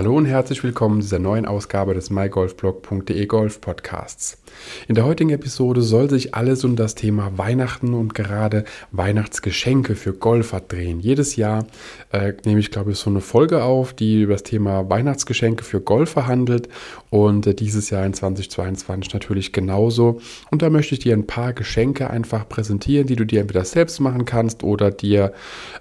[0.00, 4.38] Hallo und herzlich willkommen zu dieser neuen Ausgabe des mygolfblog.de Golf Podcasts.
[4.88, 10.14] In der heutigen Episode soll sich alles um das Thema Weihnachten und gerade Weihnachtsgeschenke für
[10.14, 11.00] Golfer drehen.
[11.00, 11.66] Jedes Jahr
[12.12, 15.82] äh, nehme ich, glaube ich, so eine Folge auf, die über das Thema Weihnachtsgeschenke für
[15.82, 16.70] Golfer handelt
[17.10, 20.18] und äh, dieses Jahr in 2022 natürlich genauso.
[20.50, 24.00] Und da möchte ich dir ein paar Geschenke einfach präsentieren, die du dir entweder selbst
[24.00, 25.34] machen kannst oder dir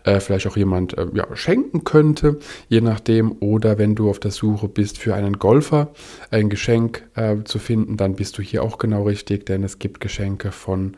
[0.03, 3.37] äh, vielleicht auch jemand äh, ja, schenken könnte, je nachdem.
[3.39, 5.89] Oder wenn du auf der Suche bist für einen Golfer,
[6.31, 9.99] ein Geschenk äh, zu finden, dann bist du hier auch genau richtig, denn es gibt
[9.99, 10.97] Geschenke von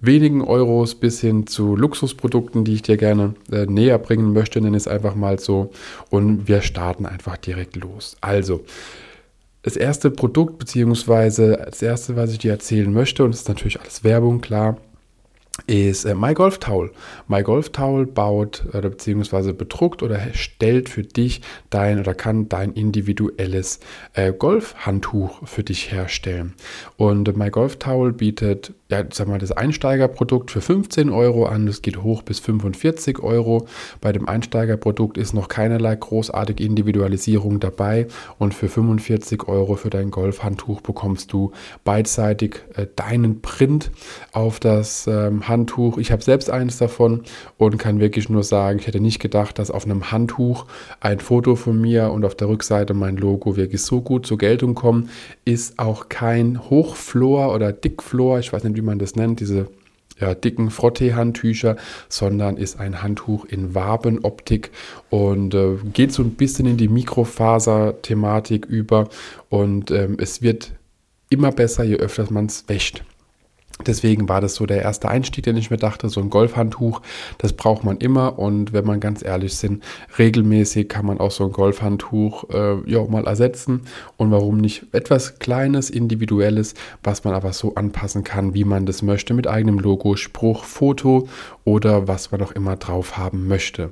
[0.00, 4.76] wenigen Euros bis hin zu Luxusprodukten, die ich dir gerne äh, näher bringen möchte, nenne
[4.76, 5.70] es einfach mal so.
[6.10, 8.16] Und wir starten einfach direkt los.
[8.20, 8.64] Also,
[9.62, 13.80] das erste Produkt, beziehungsweise das erste, was ich dir erzählen möchte, und das ist natürlich
[13.80, 14.78] alles Werbung, klar,
[15.66, 16.90] ist äh, MyGolfTowel.
[17.26, 23.80] MyGolfTowel baut oder beziehungsweise bedruckt oder stellt für dich dein oder kann dein individuelles
[24.14, 26.54] äh, Golfhandtuch für dich herstellen.
[26.96, 31.66] Und MyGolfTowel bietet ja, sag mal, das Einsteigerprodukt für 15 Euro an.
[31.66, 33.66] Das geht hoch bis 45 Euro.
[34.00, 38.06] Bei dem Einsteigerprodukt ist noch keinerlei großartige Individualisierung dabei.
[38.38, 41.52] Und für 45 Euro für dein Golfhandtuch bekommst du
[41.84, 43.90] beidseitig äh, deinen Print
[44.32, 45.98] auf das ähm, Handtuch.
[45.98, 47.24] Ich habe selbst eines davon
[47.58, 50.64] und kann wirklich nur sagen, ich hätte nicht gedacht, dass auf einem Handtuch
[51.00, 54.74] ein Foto von mir und auf der Rückseite mein Logo wirklich so gut zur Geltung
[54.74, 55.10] kommen.
[55.44, 58.38] Ist auch kein Hochflor oder Dickflor.
[58.38, 59.66] Ich weiß nicht, wie man das nennt, diese
[60.20, 61.76] ja, dicken Frottee-Handtücher,
[62.08, 64.70] sondern ist ein Handtuch in Wabenoptik
[65.10, 69.08] und äh, geht so ein bisschen in die Mikrofaser-Thematik über
[69.48, 70.72] und ähm, es wird
[71.28, 73.02] immer besser, je öfter man es wäscht.
[73.86, 77.00] Deswegen war das so der erste Einstieg, den ich mir dachte, so ein Golfhandtuch,
[77.38, 79.84] das braucht man immer und wenn man ganz ehrlich sind,
[80.18, 83.82] regelmäßig kann man auch so ein Golfhandtuch äh, ja mal ersetzen
[84.16, 89.02] und warum nicht etwas Kleines, Individuelles, was man aber so anpassen kann, wie man das
[89.02, 91.28] möchte, mit eigenem Logo, Spruch, Foto
[91.64, 93.90] oder was man auch immer drauf haben möchte.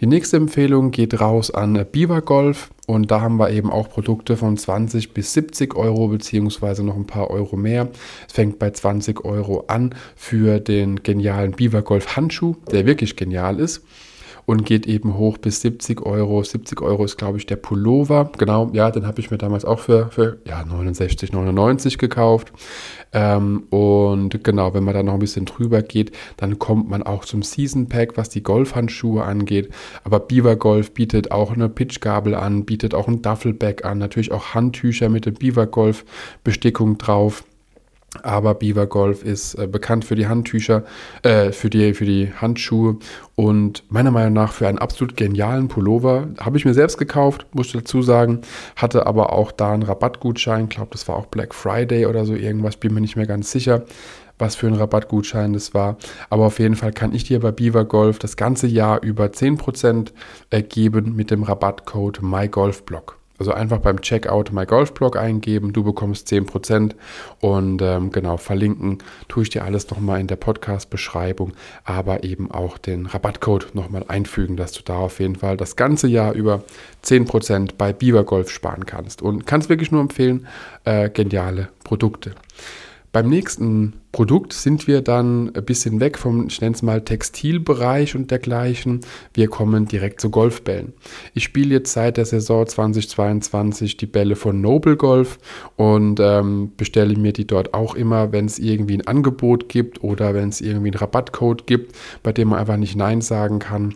[0.00, 4.36] Die nächste Empfehlung geht raus an Beaver Golf und da haben wir eben auch Produkte
[4.36, 7.88] von 20 bis 70 Euro beziehungsweise noch ein paar Euro mehr.
[8.28, 13.58] Es fängt bei 20 Euro an für den genialen Beaver Golf Handschuh, der wirklich genial
[13.58, 13.82] ist
[14.48, 16.42] und geht eben hoch bis 70 Euro.
[16.42, 18.32] 70 Euro ist, glaube ich, der Pullover.
[18.38, 22.54] Genau, ja, den habe ich mir damals auch für, für ja, 69,99 gekauft.
[23.12, 27.26] Ähm, und genau, wenn man da noch ein bisschen drüber geht, dann kommt man auch
[27.26, 29.68] zum Season Pack, was die Golfhandschuhe angeht.
[30.02, 34.54] Aber Beaver Golf bietet auch eine Pitchgabel an, bietet auch ein Duffelbag an, natürlich auch
[34.54, 36.06] Handtücher mit der Beaver Golf
[36.42, 37.44] Bestickung drauf.
[38.22, 40.84] Aber Beaver Golf ist äh, bekannt für die Handtücher,
[41.22, 42.96] äh, für, die, für die Handschuhe
[43.34, 46.28] und meiner Meinung nach für einen absolut genialen Pullover.
[46.40, 48.40] Habe ich mir selbst gekauft, muss dazu sagen.
[48.76, 50.64] Hatte aber auch da einen Rabattgutschein.
[50.64, 52.76] Ich glaube, das war auch Black Friday oder so irgendwas.
[52.76, 53.84] Bin mir nicht mehr ganz sicher,
[54.38, 55.96] was für ein Rabattgutschein das war.
[56.30, 60.12] Aber auf jeden Fall kann ich dir bei Beaver Golf das ganze Jahr über 10%
[60.68, 63.17] geben mit dem Rabattcode MyGolfBlog.
[63.38, 66.94] Also einfach beim Checkout MyGolfBlog eingeben, du bekommst 10%
[67.40, 71.52] und ähm, genau, verlinken tue ich dir alles nochmal in der Podcast-Beschreibung,
[71.84, 76.08] aber eben auch den Rabattcode nochmal einfügen, dass du da auf jeden Fall das ganze
[76.08, 76.64] Jahr über
[77.04, 79.22] 10% bei Beaver Golf sparen kannst.
[79.22, 80.46] Und kannst wirklich nur empfehlen,
[80.84, 82.32] äh, geniale Produkte.
[83.10, 88.14] Beim nächsten Produkt sind wir dann ein bisschen weg vom, ich nenne es mal, Textilbereich
[88.14, 89.00] und dergleichen.
[89.32, 90.92] Wir kommen direkt zu Golfbällen.
[91.32, 95.38] Ich spiele jetzt seit der Saison 2022 die Bälle von Noble Golf
[95.76, 100.34] und ähm, bestelle mir die dort auch immer, wenn es irgendwie ein Angebot gibt oder
[100.34, 103.94] wenn es irgendwie einen Rabattcode gibt, bei dem man einfach nicht Nein sagen kann.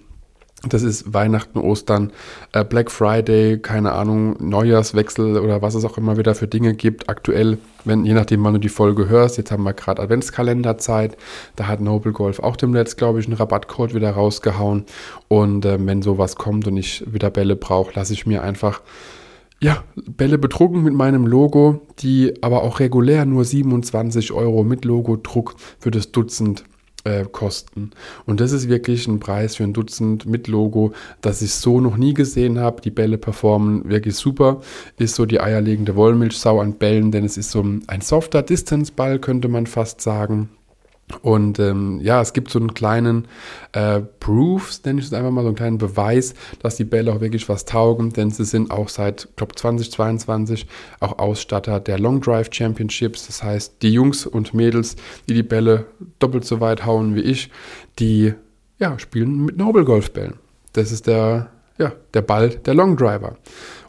[0.69, 2.13] Das ist Weihnachten, Ostern,
[2.53, 7.09] äh, Black Friday, keine Ahnung, Neujahrswechsel oder was es auch immer wieder für Dinge gibt.
[7.09, 11.17] Aktuell, wenn, je nachdem, wann du die Folge hörst, jetzt haben wir gerade Adventskalenderzeit.
[11.57, 14.85] Da hat Noble Golf auch demnächst, glaube ich, einen Rabattcode wieder rausgehauen.
[15.27, 18.83] Und äh, wenn sowas kommt und ich wieder Bälle brauche, lasse ich mir einfach
[19.61, 25.55] ja, Bälle bedrucken mit meinem Logo, die aber auch regulär nur 27 Euro mit Logo-Druck
[25.79, 26.65] für das Dutzend
[27.05, 27.91] äh, kosten.
[28.27, 31.97] Und das ist wirklich ein Preis für ein Dutzend mit Logo, das ich so noch
[31.97, 32.81] nie gesehen habe.
[32.81, 34.61] Die Bälle performen wirklich super.
[34.99, 39.49] Ist so die eierlegende Wollmilchsau an Bällen, denn es ist so ein softer Distance-Ball, könnte
[39.49, 40.49] man fast sagen.
[41.23, 43.29] Und ähm, ja, es gibt so einen kleinen
[43.73, 47.21] äh, Proof, nenne ich es einfach mal, so einen kleinen Beweis, dass die Bälle auch
[47.21, 50.67] wirklich was taugen, denn sie sind auch seit, glaube 2022
[51.01, 53.27] auch Ausstatter der Long Drive Championships.
[53.27, 54.97] Das heißt, die Jungs und Mädels,
[55.29, 55.87] die die Bälle
[56.19, 57.51] doppelt so weit hauen wie ich,
[57.99, 58.35] die
[58.79, 60.35] ja, spielen mit Noble Golfbällen.
[60.73, 63.37] Das ist der, ja, der Ball der Long Driver.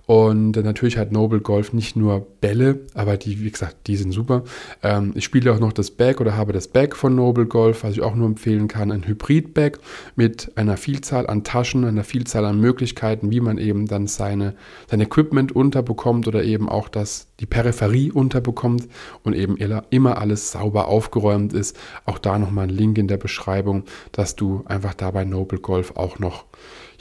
[0.05, 4.44] Und natürlich hat Noble Golf nicht nur Bälle, aber die, wie gesagt, die sind super.
[4.81, 7.94] Ähm, ich spiele auch noch das Bag oder habe das Bag von Noble Golf, was
[7.94, 8.91] ich auch nur empfehlen kann.
[8.91, 9.79] Ein Hybrid-Bag
[10.15, 14.55] mit einer Vielzahl an Taschen, einer Vielzahl an Möglichkeiten, wie man eben dann seine,
[14.89, 18.89] sein Equipment unterbekommt oder eben auch das, die Peripherie unterbekommt
[19.23, 19.55] und eben
[19.89, 21.77] immer alles sauber aufgeräumt ist.
[22.05, 26.19] Auch da nochmal ein Link in der Beschreibung, dass du einfach dabei Noble Golf auch
[26.19, 26.44] noch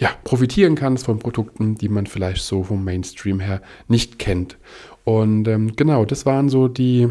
[0.02, 4.58] ja, profitieren kannst von Produkten, die man vielleicht so vom Mainstream her nicht kennt.
[5.04, 7.08] Und ähm, genau, das waren so die,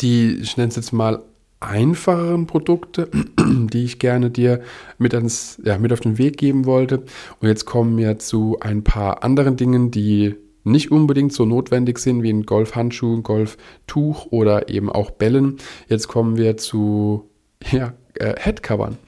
[0.00, 1.20] die, ich nenne es jetzt mal
[1.58, 3.10] einfacheren Produkte,
[3.40, 4.60] die ich gerne dir
[4.98, 6.98] mit, ans, ja, mit auf den Weg geben wollte.
[7.40, 12.22] Und jetzt kommen wir zu ein paar anderen Dingen, die nicht unbedingt so notwendig sind
[12.22, 15.56] wie ein Golfhandschuh, ein Golftuch oder eben auch Bällen.
[15.88, 17.28] Jetzt kommen wir zu
[17.72, 18.98] ja, äh, Headcovern.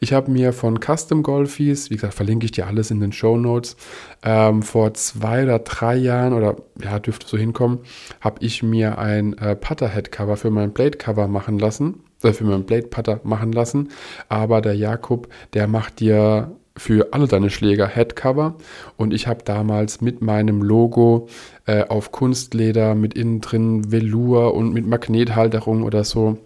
[0.00, 3.36] Ich habe mir von Custom Golfies, wie gesagt, verlinke ich dir alles in den Show
[3.36, 3.76] Notes,
[4.22, 7.80] ähm, vor zwei oder drei Jahren oder ja, dürfte so hinkommen,
[8.20, 12.44] habe ich mir ein äh, Putter Headcover für mein Blade Cover machen lassen, äh, für
[12.44, 13.90] meinen Blade Putter machen lassen.
[14.28, 18.56] Aber der Jakob, der macht dir für alle deine Schläger Headcover
[18.96, 21.28] und ich habe damals mit meinem Logo
[21.64, 26.38] äh, auf Kunstleder mit innen drin Velour und mit Magnethalterung oder so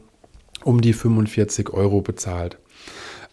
[0.64, 2.58] um die 45 Euro bezahlt.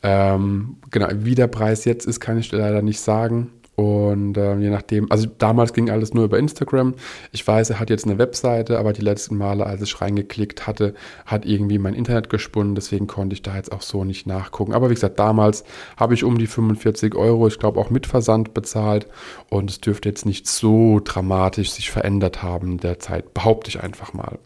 [0.03, 3.51] Ähm, genau, wie der Preis jetzt ist, kann ich leider nicht sagen.
[3.77, 6.95] Und äh, je nachdem, also damals ging alles nur über Instagram.
[7.31, 10.95] Ich weiß, er hat jetzt eine Webseite, aber die letzten Male, als ich reingeklickt hatte,
[11.27, 12.73] hat irgendwie mein Internet gesponnen.
[12.73, 14.73] Deswegen konnte ich da jetzt auch so nicht nachgucken.
[14.73, 15.63] Aber wie gesagt, damals
[15.95, 19.05] habe ich um die 45 Euro, ich glaube auch mit Versand bezahlt.
[19.47, 24.39] Und es dürfte jetzt nicht so dramatisch sich verändert haben derzeit, behaupte ich einfach mal.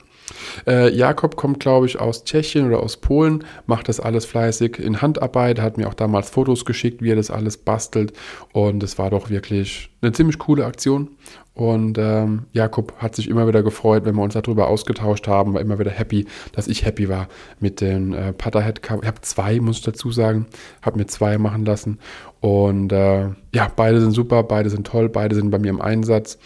[0.68, 5.02] Äh, Jakob kommt, glaube ich, aus Tschechien oder aus Polen, macht das alles fleißig in
[5.02, 8.14] Handarbeit, hat mir auch damals Fotos geschickt, wie er das alles bastelt.
[8.54, 11.10] Und es war doch wirklich eine ziemlich coole Aktion.
[11.54, 15.62] Und ähm, Jakob hat sich immer wieder gefreut, wenn wir uns darüber ausgetauscht haben, war
[15.62, 17.28] immer wieder happy, dass ich happy war
[17.60, 19.02] mit den äh, Putterhead Cover.
[19.02, 20.48] Ich habe zwei, muss ich dazu sagen,
[20.82, 22.00] habe mir zwei machen lassen.
[22.40, 26.40] Und äh, ja, beide sind super, beide sind toll, beide sind bei mir im Einsatz.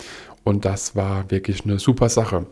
[0.43, 2.45] Und das war wirklich eine super Sache.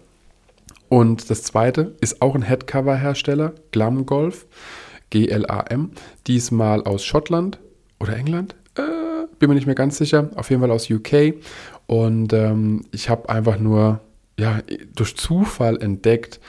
[0.93, 4.45] Und das zweite ist auch ein Headcover-Hersteller, Glam Golf,
[5.09, 5.89] G-L-A-M,
[6.27, 7.57] diesmal aus Schottland
[7.99, 11.33] oder England, äh, bin mir nicht mehr ganz sicher, auf jeden Fall aus UK.
[11.87, 14.01] Und ähm, ich habe einfach nur
[14.39, 14.59] ja,
[14.93, 16.39] durch Zufall entdeckt,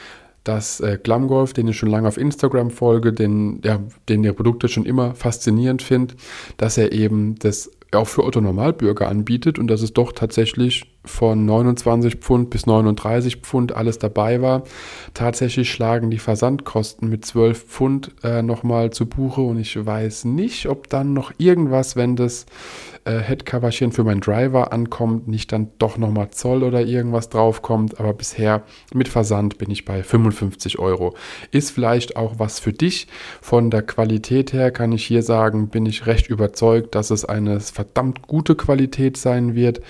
[0.45, 3.81] dass äh, Glamgolf, den ich schon lange auf Instagram folge, den, ja,
[4.11, 6.17] den der Produkte schon immer faszinierend finde,
[6.59, 11.45] dass er eben das auch für Otto Normalbürger anbietet und dass es doch tatsächlich von
[11.45, 14.65] 29 Pfund bis 39 Pfund alles dabei war.
[15.13, 20.67] Tatsächlich schlagen die Versandkosten mit 12 Pfund äh, nochmal zu Buche und ich weiß nicht,
[20.67, 22.47] ob dann noch irgendwas, wenn das
[23.05, 28.01] äh, Headcoverchen für meinen Driver ankommt, nicht dann doch nochmal Zoll oder irgendwas draufkommt.
[28.01, 28.63] Aber bisher
[28.93, 31.15] mit Versand bin ich bei 55 Euro.
[31.51, 33.07] Ist vielleicht auch was für dich.
[33.41, 37.61] Von der Qualität her kann ich hier sagen, bin ich recht überzeugt, dass es eine
[37.61, 39.81] verdammt gute Qualität sein wird.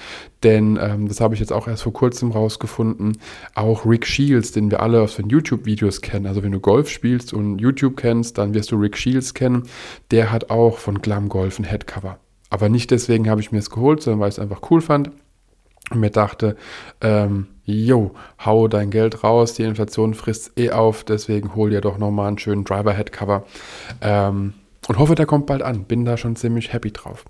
[0.44, 3.16] Denn ähm, das habe ich jetzt auch erst vor kurzem rausgefunden.
[3.54, 6.26] Auch Rick Shields, den wir alle aus den YouTube-Videos kennen.
[6.26, 9.64] Also wenn du Golf spielst und YouTube kennst, dann wirst du Rick Shields kennen.
[10.10, 12.18] Der hat auch von Glam Golf ein Headcover.
[12.50, 15.10] Aber nicht deswegen habe ich mir es geholt, sondern weil ich es einfach cool fand
[15.90, 16.56] und mir dachte,
[17.00, 21.98] ähm, jo, hau dein Geld raus, die Inflation frisst eh auf, deswegen hol dir doch
[21.98, 23.44] nochmal einen schönen Driver-Head-Cover.
[24.00, 24.54] Ähm,
[24.86, 25.84] und hoffe, der kommt bald an.
[25.84, 27.24] Bin da schon ziemlich happy drauf.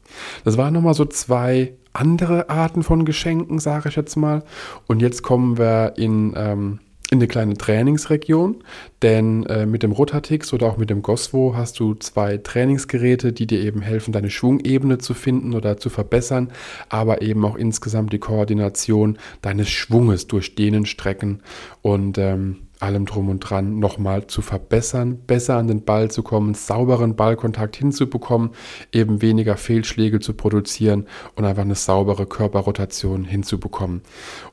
[0.44, 4.42] Das waren nochmal so zwei andere Arten von Geschenken, sage ich jetzt mal.
[4.86, 8.64] Und jetzt kommen wir in, ähm, in eine kleine Trainingsregion,
[9.02, 13.46] denn äh, mit dem Rotatix oder auch mit dem Goswo hast du zwei Trainingsgeräte, die
[13.46, 16.50] dir eben helfen, deine Schwungebene zu finden oder zu verbessern,
[16.88, 21.40] aber eben auch insgesamt die Koordination deines Schwunges durch denen Strecken
[21.82, 26.54] und ähm, allem drum und dran nochmal zu verbessern, besser an den Ball zu kommen,
[26.54, 28.50] sauberen Ballkontakt hinzubekommen,
[28.92, 34.02] eben weniger Fehlschläge zu produzieren und einfach eine saubere Körperrotation hinzubekommen.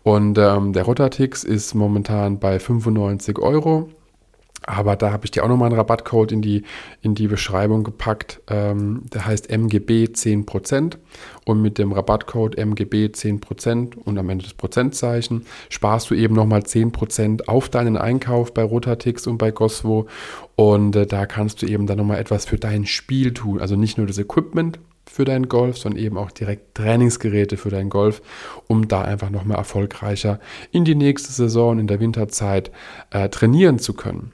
[0.03, 3.89] Und ähm, der Rotatix ist momentan bei 95 Euro
[4.63, 6.63] Aber da habe ich dir auch nochmal einen Rabattcode in die,
[7.01, 8.41] in die Beschreibung gepackt.
[8.47, 10.97] Ähm, der heißt MGB 10%.
[11.45, 16.61] Und mit dem Rabattcode MGB 10% und am Ende das Prozentzeichen sparst du eben nochmal
[16.61, 20.05] 10% auf deinen Einkauf bei Rotatix und bei Goswo.
[20.55, 23.59] Und äh, da kannst du eben dann nochmal etwas für dein Spiel tun.
[23.59, 24.79] Also nicht nur das Equipment,
[25.11, 28.21] für deinen Golf, sondern eben auch direkt Trainingsgeräte für deinen Golf,
[28.67, 30.39] um da einfach nochmal erfolgreicher
[30.71, 32.71] in die nächste Saison, in der Winterzeit
[33.09, 34.31] äh, trainieren zu können.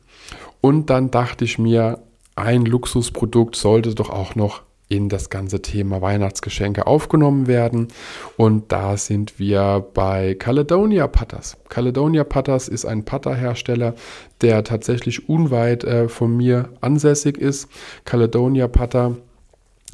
[0.67, 1.99] Und dann dachte ich mir,
[2.35, 7.87] ein Luxusprodukt sollte doch auch noch in das ganze Thema Weihnachtsgeschenke aufgenommen werden.
[8.35, 11.55] Und da sind wir bei Caledonia Putters.
[11.69, 13.95] Caledonia Putters ist ein Putterhersteller,
[14.41, 17.69] der tatsächlich unweit äh, von mir ansässig ist.
[18.03, 19.15] Caledonia Putter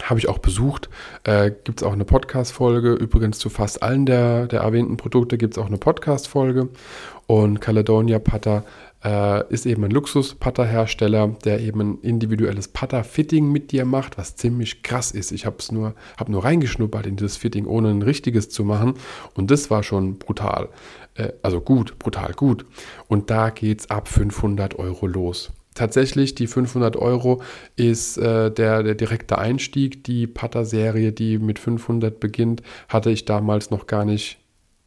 [0.01, 0.89] habe ich auch besucht.
[1.23, 2.93] Äh, gibt es auch eine Podcast-Folge.
[2.93, 6.69] Übrigens zu fast allen der, der erwähnten Produkte gibt es auch eine Podcast-Folge.
[7.27, 8.63] Und Caledonia Putter
[9.03, 14.81] äh, ist eben ein Luxus-Putter-Hersteller, der eben ein individuelles Putter-Fitting mit dir macht, was ziemlich
[14.83, 15.31] krass ist.
[15.31, 18.93] Ich habe nur, hab nur reingeschnuppert in dieses Fitting, ohne ein richtiges zu machen.
[19.35, 20.69] Und das war schon brutal.
[21.15, 22.65] Äh, also gut, brutal gut.
[23.07, 25.51] Und da geht es ab 500 Euro los.
[25.75, 27.41] Tatsächlich, die 500 Euro
[27.75, 30.03] ist äh, der, der direkte Einstieg.
[30.03, 34.37] Die Putter-Serie, die mit 500 beginnt, hatte ich damals noch gar nicht,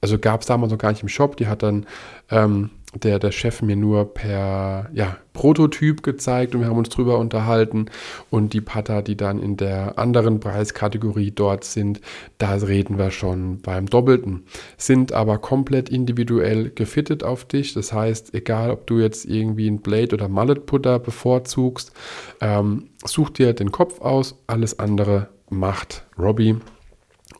[0.00, 1.36] also gab es damals noch gar nicht im Shop.
[1.36, 1.86] Die hat dann
[2.30, 2.70] ähm,
[3.00, 7.86] der, der Chef mir nur per ja, Prototyp gezeigt und wir haben uns drüber unterhalten.
[8.30, 12.00] Und die Putter, die dann in der anderen Preiskategorie dort sind,
[12.38, 14.44] da reden wir schon beim Doppelten.
[14.76, 17.74] Sind aber komplett individuell gefittet auf dich.
[17.74, 21.92] Das heißt, egal ob du jetzt irgendwie ein Blade oder Mallet Putter bevorzugst,
[22.40, 26.56] ähm, such dir den Kopf aus, alles andere macht Robbie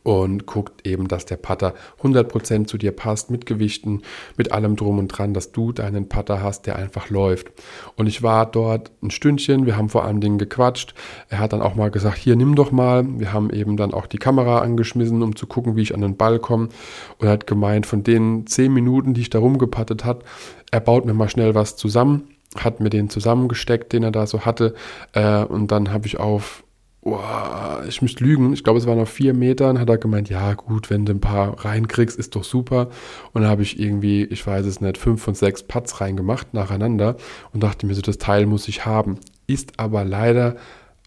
[0.07, 4.03] und guckt eben, dass der Putter 100% zu dir passt, mit Gewichten,
[4.37, 7.47] mit allem drum und dran, dass du deinen Putter hast, der einfach läuft.
[7.97, 10.93] Und ich war dort ein Stündchen, wir haben vor allen Dingen gequatscht.
[11.27, 13.05] Er hat dann auch mal gesagt, hier nimm doch mal.
[13.19, 16.15] Wir haben eben dann auch die Kamera angeschmissen, um zu gucken, wie ich an den
[16.15, 16.69] Ball komme.
[17.17, 20.23] Und er hat gemeint, von den 10 Minuten, die ich da rumgepattet hat,
[20.71, 24.45] er baut mir mal schnell was zusammen hat mir den zusammengesteckt, den er da so
[24.45, 24.73] hatte.
[25.11, 26.63] Äh, und dann habe ich auf
[27.07, 30.55] boah, ich müsste lügen, ich glaube, es waren noch vier Metern, hat er gemeint, ja
[30.55, 32.89] gut, wenn du ein paar reinkriegst, ist doch super.
[33.31, 37.15] Und dann habe ich irgendwie, ich weiß es nicht, fünf von sechs Putts reingemacht nacheinander
[37.53, 39.19] und dachte mir so, das Teil muss ich haben.
[39.47, 40.57] Ist aber leider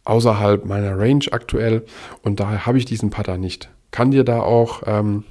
[0.05, 1.85] außerhalb meiner Range aktuell
[2.23, 3.69] und daher habe ich diesen Putter nicht.
[3.91, 5.25] Kann dir da auch ähm,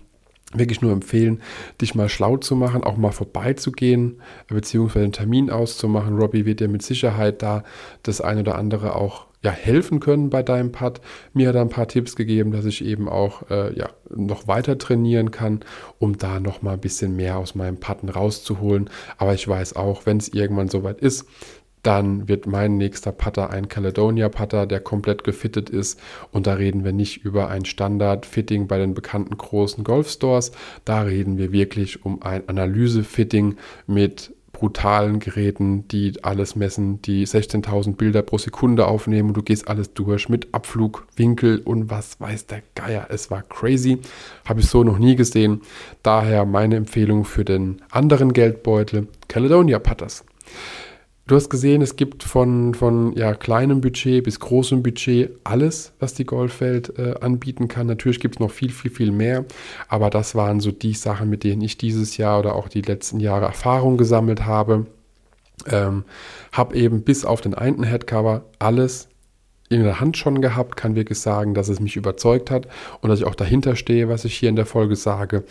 [0.53, 1.41] wirklich nur empfehlen,
[1.81, 6.19] dich mal schlau zu machen, auch mal vorbeizugehen, beziehungsweise einen Termin auszumachen.
[6.19, 7.63] Robbie wird dir mit Sicherheit da
[8.03, 10.99] das eine oder andere auch ja, helfen können bei deinem Putt.
[11.33, 14.77] Mir hat er ein paar Tipps gegeben, dass ich eben auch äh, ja, noch weiter
[14.77, 15.61] trainieren kann,
[15.97, 18.89] um da noch mal ein bisschen mehr aus meinem Putten rauszuholen.
[19.17, 21.25] Aber ich weiß auch, wenn es irgendwann soweit ist,
[21.83, 25.99] dann wird mein nächster Putter ein Caledonia Putter, der komplett gefittet ist.
[26.31, 30.51] Und da reden wir nicht über ein Standard-Fitting bei den bekannten großen Golfstores.
[30.83, 33.55] Da reden wir wirklich um ein Analyse-Fitting
[33.87, 39.69] mit brutalen Geräten, die alles messen, die 16.000 Bilder pro Sekunde aufnehmen und du gehst
[39.69, 43.07] alles durch mit Abflugwinkel und was weiß der Geier.
[43.09, 43.99] Es war crazy,
[44.43, 45.61] habe ich so noch nie gesehen.
[46.03, 50.25] Daher meine Empfehlung für den anderen Geldbeutel, Caledonia Putters.
[51.29, 56.15] Du hast gesehen, es gibt von, von ja, kleinem Budget bis großem Budget alles, was
[56.15, 57.85] die Golfwelt äh, anbieten kann.
[57.85, 59.45] Natürlich gibt es noch viel, viel, viel mehr,
[59.89, 63.19] aber das waren so die Sachen, mit denen ich dieses Jahr oder auch die letzten
[63.19, 64.87] Jahre Erfahrung gesammelt habe.
[65.67, 66.03] Ähm,
[66.51, 69.07] habe eben bis auf den einen Headcover alles
[69.69, 72.67] in der Hand schon gehabt, kann wirklich sagen, dass es mich überzeugt hat
[73.01, 75.43] und dass ich auch dahinter stehe, was ich hier in der Folge sage.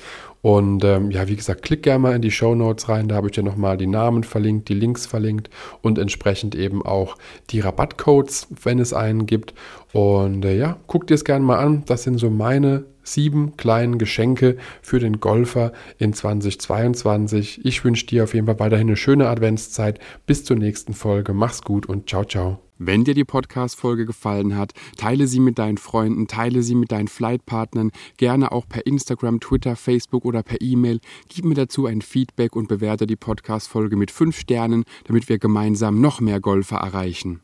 [0.42, 3.28] Und ähm, ja, wie gesagt, klick gerne mal in die Show Notes rein, da habe
[3.28, 5.50] ich dir nochmal die Namen verlinkt, die Links verlinkt
[5.82, 7.16] und entsprechend eben auch
[7.50, 9.54] die Rabattcodes, wenn es einen gibt.
[9.92, 11.84] Und äh, ja, guck dir es gerne mal an.
[11.86, 17.64] Das sind so meine sieben kleinen Geschenke für den Golfer in 2022.
[17.64, 19.98] Ich wünsche dir auf jeden Fall weiterhin eine schöne Adventszeit.
[20.26, 21.32] Bis zur nächsten Folge.
[21.32, 22.60] Mach's gut und ciao, ciao.
[22.80, 27.08] Wenn dir die Podcast-Folge gefallen hat, teile sie mit deinen Freunden, teile sie mit deinen
[27.08, 31.00] Flightpartnern, gerne auch per Instagram, Twitter, Facebook oder per E-Mail.
[31.28, 36.00] Gib mir dazu ein Feedback und bewerte die Podcast-Folge mit 5 Sternen, damit wir gemeinsam
[36.00, 37.40] noch mehr Golfer erreichen.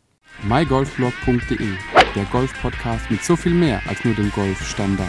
[0.48, 5.08] mygolfblog.de, der Golf-Podcast mit so viel mehr als nur dem Golfstandard.